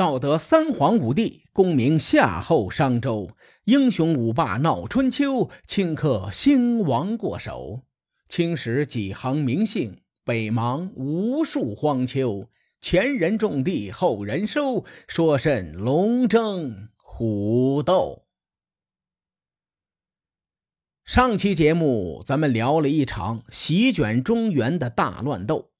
[0.00, 7.82] 道德三皇五帝，功名夏后商周，英雄五霸闹春秋，顷刻兴亡过手。
[8.26, 12.48] 青史几行名姓，北邙无数荒丘。
[12.80, 18.24] 前人种地，后人收，说甚龙争虎斗？
[21.04, 25.72] 上期节目咱们聊了一场席卷中原的大乱斗，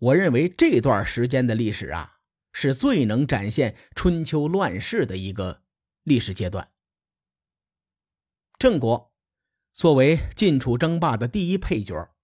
[0.00, 2.14] 我认为这段时间的历史啊。
[2.58, 5.62] 是最能展现春秋乱世的一个
[6.04, 6.72] 历史阶段。
[8.58, 9.12] 郑国
[9.74, 12.16] 作为晋楚争霸的第一配角，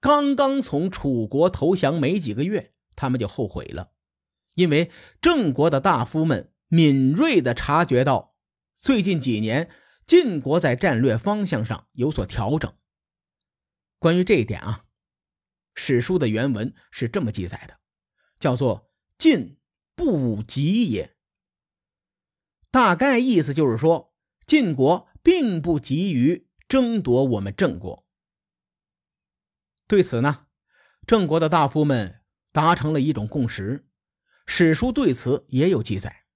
[0.00, 3.92] 刚刚从楚国投降没几个月，他们就后悔了，
[4.56, 4.90] 因为
[5.22, 8.34] 郑国的大夫们敏锐的察觉到，
[8.74, 9.70] 最近几年
[10.04, 12.74] 晋国在战略方向上有所调整。
[14.00, 14.86] 关于这一点啊，
[15.76, 17.78] 史书的原文是这么记载的，
[18.40, 19.54] 叫做“晋”。
[19.98, 21.16] 不急也，
[22.70, 24.14] 大概意思就是说，
[24.46, 28.06] 晋国并不急于争夺我们郑国。
[29.88, 30.46] 对此呢，
[31.04, 33.88] 郑国的大夫们达成了一种共识，
[34.46, 36.26] 史书对此也有记载，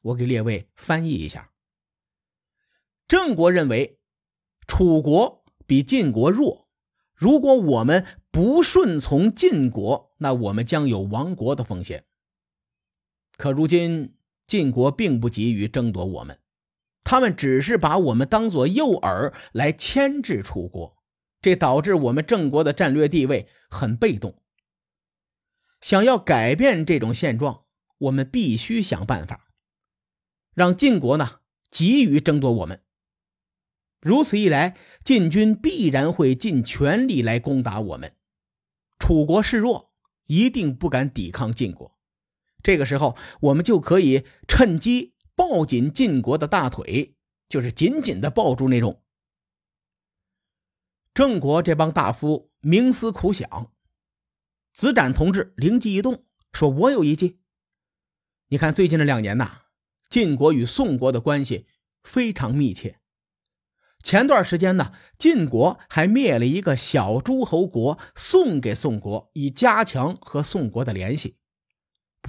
[0.00, 1.52] 我给列位翻译一下。
[3.06, 4.00] 郑国认为，
[4.66, 6.70] 楚国比晋国弱，
[7.14, 12.06] 如果我们不顺从晋国，那我们将有亡国的风险。
[13.40, 16.40] 可如今晋国并不急于争夺我们，
[17.02, 20.98] 他们只是把我们当作诱饵来牵制楚国，
[21.40, 24.42] 这导致我们郑国的战略地位很被动。
[25.80, 27.64] 想要改变这种现状，
[27.96, 29.48] 我们必须想办法，
[30.52, 32.82] 让晋国呢急于争夺我们。
[34.02, 38.12] 如此一来，晋军必然会尽全力来攻打我们，
[38.98, 39.94] 楚国示弱，
[40.26, 41.96] 一定不敢抵抗晋国。
[42.62, 47.14] 这个时候，我们就可以趁机抱紧晋国的大腿，
[47.48, 49.02] 就是紧紧的抱住那种。
[51.12, 53.72] 郑国这帮大夫冥思苦想，
[54.72, 57.40] 子展同志灵机一动，说：“我有一计。
[58.48, 59.62] 你看，最近这两年呐，
[60.08, 61.66] 晋国与宋国的关系
[62.02, 63.00] 非常密切。
[64.02, 71.36] 前段时间呢，晋国还灭了一个小诸侯国，送给宋国，以加强和宋国的联系。”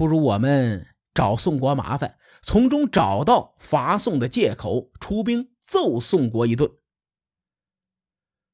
[0.02, 6.68] 不如我们找宋国麻烦，从中找到伐宋的借口，出兵揍宋国一顿。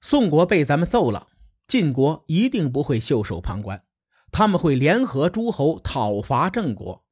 [0.03, 1.29] 宋国被咱们揍了，
[1.67, 3.83] 晋国一定不会袖手旁观，
[4.31, 7.07] 他们会联合诸侯讨伐郑国。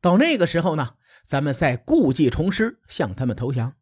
[0.00, 0.90] 到那个时候呢，
[1.26, 3.74] 咱们再故技重施，向他们投降。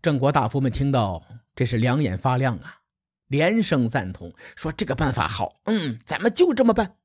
[0.00, 1.24] 郑国大夫们听到，
[1.56, 2.82] 这是两眼发亮啊，
[3.26, 6.98] 连声赞同，说这个办法好，嗯，咱们就这么办。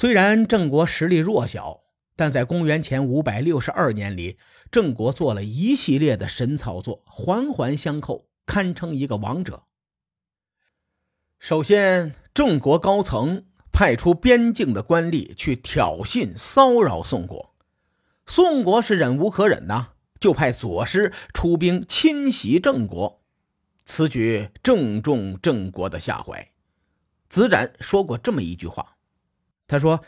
[0.00, 1.80] 虽然郑国实力弱小，
[2.14, 4.38] 但在公元前五百六十二年里，
[4.70, 9.64] 郑国做了一系列的神操作，环环相扣，堪称一个王者。
[11.40, 17.56] 首先，郑国高层派出边境的官吏去挑衅骚扰宋国，
[18.24, 23.20] 宋国是忍无可忍呐，就派左师出兵侵袭郑国，
[23.84, 26.52] 此举正中郑国的下怀。
[27.28, 28.97] 子展说过这么一句话。
[29.68, 30.02] 他说：“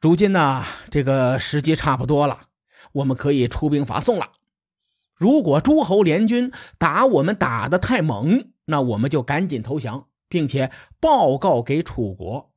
[0.00, 2.48] 如今呢，这个时机差不多了，
[2.92, 4.32] 我们可以出兵伐宋了。
[5.14, 12.54] 如果诸侯联军打我们打得太猛，那我们就赶紧投降，并且报告给楚国。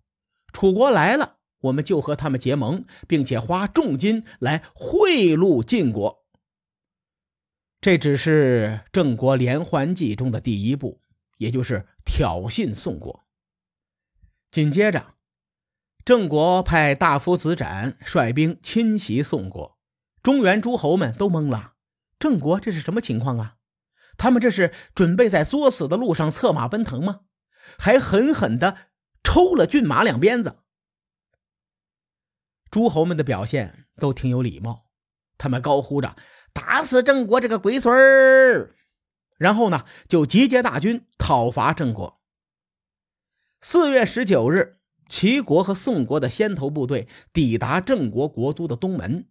[0.54, 6.26] 楚国来了，我们就和他们结盟，并且花重金来贿赂晋国。
[7.82, 11.02] 这只是郑国连环计中的第一步，
[11.38, 13.26] 也就是挑衅宋国。
[14.50, 15.08] 紧接着。”
[16.06, 19.80] 郑国派大夫子展率兵侵袭宋国，
[20.22, 21.74] 中原诸侯们都懵了。
[22.20, 23.56] 郑国这是什么情况啊？
[24.16, 27.22] 他们这是准备在作死的路上策马奔腾吗？
[27.80, 28.78] 还狠狠地
[29.24, 30.60] 抽了骏马两鞭子。
[32.70, 34.86] 诸侯们的表现都挺有礼貌，
[35.40, 36.16] 他们高呼着
[36.54, 38.76] “打死郑国这个龟孙儿”，
[39.40, 42.22] 然后呢就集结大军讨伐郑国。
[43.60, 44.75] 四月十九日。
[45.08, 49.28] 齐国和宋国的先头部队抵达郑国国都的东门。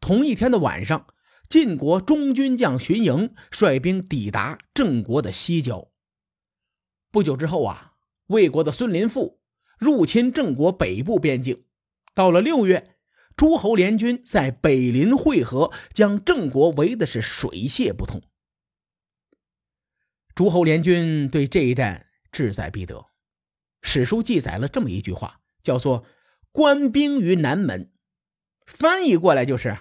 [0.00, 1.06] 同一天的晚上，
[1.48, 5.88] 晋国中军将荀盈率兵抵达郑国的西郊。
[7.10, 7.94] 不久之后啊，
[8.28, 9.40] 魏国的孙林父
[9.78, 11.64] 入侵郑国北部边境。
[12.14, 12.96] 到了六月，
[13.36, 18.20] 诸侯联军在北临会合，将郑国围的是水泄不通。
[20.34, 23.07] 诸侯联军对这一战志在必得。
[23.80, 26.04] 史书记载了这么一句话，叫做
[26.52, 27.92] “官兵于南门，
[28.66, 29.78] 翻译过来就是：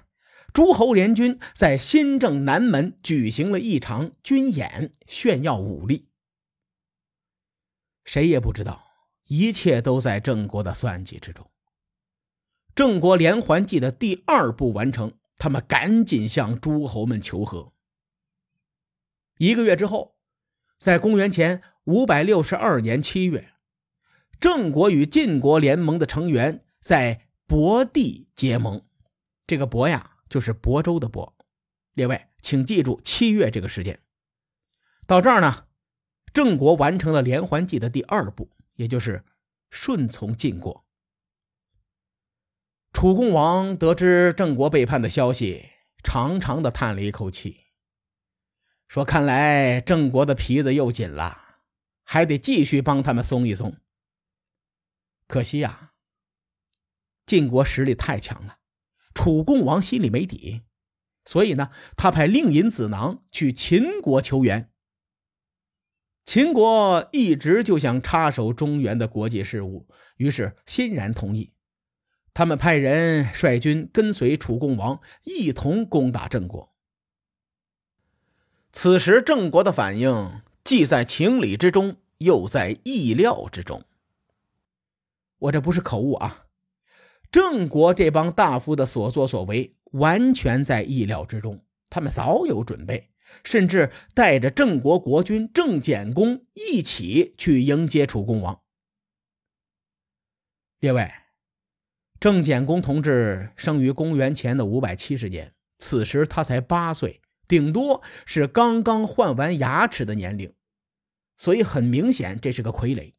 [0.54, 6.10] 诸侯联军在新郑南门举行了一场军演，炫耀武力。
[8.06, 8.84] 谁也不知道，
[9.28, 11.50] 一切都在郑国的算计之中。
[12.74, 17.74] 郑国连环计的第二步完成，他们赶紧向诸侯们求和。
[19.40, 20.16] 一个月之后，
[20.80, 23.52] 在公元前五百六十二年七月，
[24.40, 28.86] 郑国与晋国联盟的成员在亳地结盟。
[29.46, 31.34] 这个亳呀，就是亳州的亳。
[31.94, 34.00] 列位，请记住七月这个时间。
[35.06, 35.66] 到这儿呢。
[36.34, 39.24] 郑国完成了连环计的第二步，也就是
[39.72, 40.86] 顺从晋国。
[42.94, 45.66] 楚共王得知郑国背叛的消息，
[46.04, 47.62] 长长的叹了一口气，
[48.88, 51.60] 说：“看来郑国的皮子又紧了，
[52.04, 53.76] 还得继续帮他们松一松。
[55.28, 55.92] 可惜呀，
[57.26, 58.58] 晋国实力太强了，
[59.14, 60.64] 楚共王心里没底，
[61.26, 64.72] 所以呢，他派令尹子囊去秦国求援。”
[66.24, 69.88] 秦国一直就想插手中原的国际事务，
[70.18, 71.54] 于是欣然同意。
[72.34, 76.74] 他们派人率军跟随楚共王一同攻打郑国。
[78.74, 83.86] 此时郑国的反应既在情理之中，又在意料之中。
[85.40, 86.46] 我这不是口误啊，
[87.32, 93.12] 郑国这帮大夫的所作所为完全在意料之中，他们早有准备。
[93.44, 98.62] 甚至带着郑国国君郑简公一起去迎接楚共王。
[100.80, 101.12] 列位，
[102.22, 110.54] 郑简公同志生于公元前的五百七十年，此时他才八岁，顶多是刚刚换完牙齿的年龄，
[111.36, 113.14] 所以很明显这是个傀儡。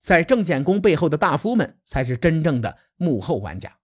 [0.00, 3.78] 在郑简公背后的大夫们才是真正的幕后玩家。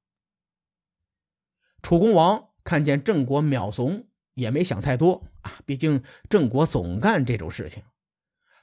[1.82, 4.08] 楚共王看见郑国秒怂。
[4.36, 7.82] 也没想太多啊，毕竟郑国总干这种事情。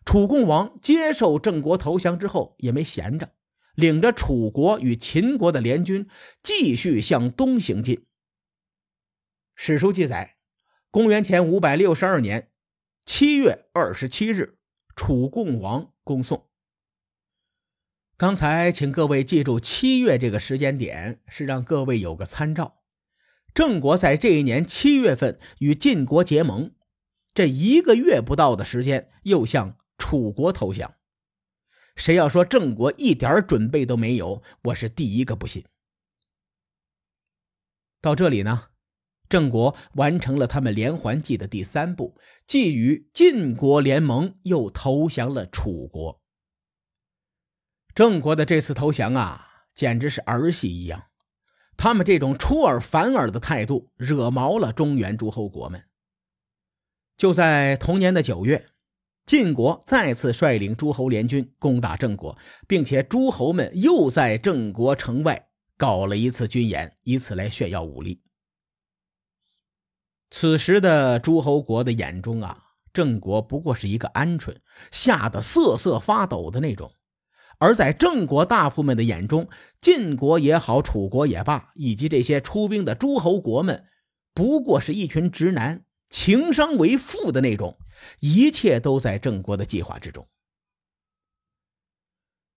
[0.06, 3.32] 楚共王接受郑国投降之后，也没闲着，
[3.74, 6.08] 领着楚国与秦国的联军
[6.44, 8.06] 继续向东行进。
[9.56, 10.38] 史书记载，
[10.92, 12.52] 公元前五百六十二年
[13.04, 14.60] 七月二十七日，
[14.96, 16.48] 楚共王攻宋。
[18.24, 22.82] 刚才请各位记住七月这个时间点，是让各位有个参照。
[23.54, 26.72] 郑国在这一年七月份与晋国结盟，
[27.34, 30.94] 这一个月不到的时间，又向楚国投降。
[31.98, 35.66] 谁要说郑国一点准备都没有，我是第一个不信。
[38.00, 38.68] 到这里呢，
[39.28, 42.18] 郑国完成了他们连环计的第三步，
[42.48, 46.23] 既与晋国联盟，又投降了楚国。
[47.96, 51.04] 郑国的这次投降啊，简直是儿戏一样。
[51.78, 55.84] 他们这种出尔反尔的态度，惹毛了中原诸侯国们。
[57.16, 58.70] 就在同年的九月，
[59.28, 62.36] 晋国再次率领诸侯联军攻打郑国，
[62.68, 68.24] 并且诸侯们又在郑国城外搞了一次军演，以此来炫耀武力。
[70.32, 74.56] 此时的诸侯国的眼中啊，郑国不过是一个鹌鹑，
[74.92, 76.92] 吓得瑟瑟发抖的那种。
[77.64, 79.48] 而在郑国大夫们的眼中，
[79.80, 83.86] 晋国也好，楚国也罢，以及这些出兵的诸侯国们，
[84.34, 87.78] 不过是一群直男，情商为负的那种。
[88.20, 90.28] 一切都在郑国的计划之中。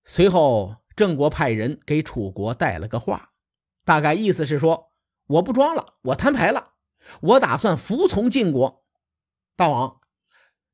[0.04, 3.30] 随后，郑国派人给楚国带了个话，
[3.84, 4.90] 大概意思是说：
[5.28, 6.72] 我不装了，我摊牌了，
[7.20, 8.84] 我打算服从晋国。
[9.54, 10.00] 大王，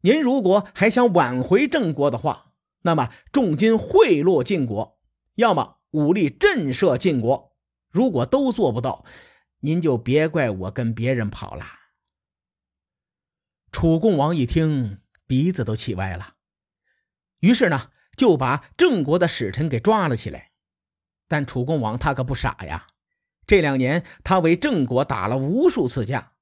[0.01, 2.52] 您如果还想挽回郑国的话。
[2.83, 5.01] 那么，重金贿赂晋国，
[5.37, 7.57] 要么武力震慑晋国。
[7.91, 9.05] 如果都做不到，
[9.61, 11.65] 您就别怪我跟别人跑了。
[13.71, 16.35] 楚共王一听，鼻子都气歪了，
[17.41, 20.51] 于是呢，就把郑国的使臣给抓了起来。
[21.29, 22.87] 但楚共王他可不傻呀，
[23.47, 26.33] 这两年他为郑国打了无数次架，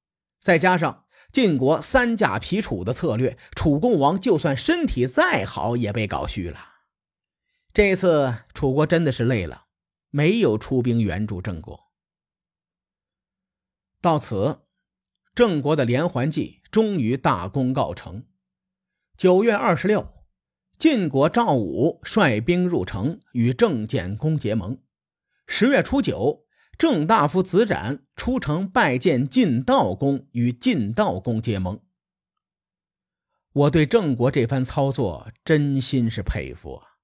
[0.40, 1.04] 再加上。
[1.32, 6.58] 晋国三驾皮楚的策略，楚共王就算身体再好，也被搞虚了。
[7.72, 9.66] 这次楚国真的是累了，
[10.10, 11.92] 没有出兵援助郑国。
[14.00, 14.62] 到此，
[15.34, 18.26] 郑国的连环计终于大功告成。
[19.16, 20.12] 九月二十六，
[20.78, 24.82] 晋国赵武率兵入城，与郑简公结盟。
[25.46, 26.46] 十月初九。
[26.80, 31.78] 郑大夫子展出城拜见晋悼公，与晋悼公结盟。
[33.52, 36.96] 我对郑国这番操作真心是佩服啊！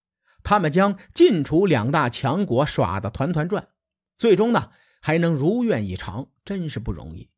[0.42, 3.68] 他们将晋楚两大强国耍得团团转，
[4.16, 4.70] 最终呢
[5.02, 7.28] 还能如愿以偿，真是不容易。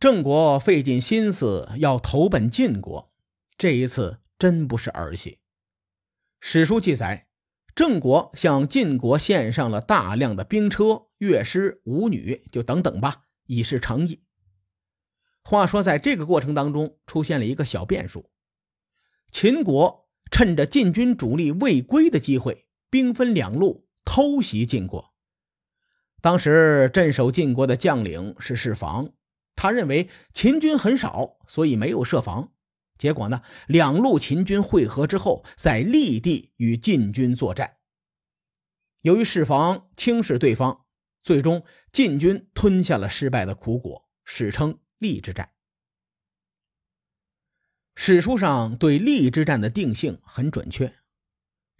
[0.00, 3.12] 郑国费尽心思要投奔晋国，
[3.56, 5.38] 这一次真不是儿戏。
[6.40, 7.27] 史书记载，
[7.78, 14.24] 郑国向晋国献上了大量的兵车、乐师、舞女，就等等吧，以示诚意。
[15.44, 18.32] 话说，在这个过程当中，出现了一个小变数：
[19.30, 25.14] 秦国趁着晋军主力未归的机会，兵分两路偷袭晋国。
[26.20, 29.12] 当时镇守晋国的将领是士房。
[29.54, 32.50] 他认为秦军很少，所以没有设防。
[32.98, 37.76] 结果呢，两路秦军会合之后，在立地与晋军作战。
[39.02, 40.84] 由于士防轻视对方，
[41.22, 45.52] 最终晋军吞下了失败的苦果，史称利之战。
[47.94, 50.92] 史书上对利之战的定性很准确，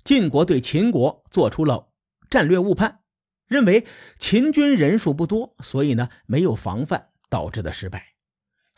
[0.04, 1.92] 晋国对秦国做出了
[2.30, 3.00] 战略误判，
[3.46, 3.86] 认为
[4.18, 7.10] 秦军人数不多，所以呢没有防范。
[7.30, 8.14] 导致的失败，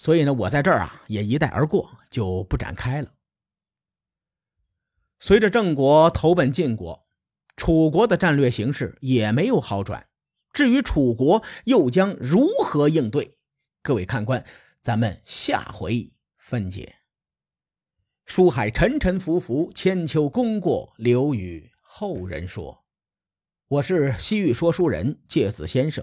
[0.00, 3.12] 所以呢，我在这儿啊也一带而过，就不展开了。
[5.18, 7.06] 随着郑国投奔晋国，
[7.54, 10.08] 楚国的战略形势也没有好转。
[10.54, 13.36] 至于楚国又将如何应对，
[13.82, 14.42] 各位看官，
[14.80, 16.96] 咱们下回分解。
[18.24, 22.86] 书海沉沉浮浮，千秋功过留与后人说。
[23.68, 26.02] 我是西域说书人介子先生。